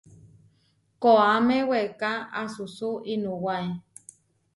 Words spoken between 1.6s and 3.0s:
weeká asusú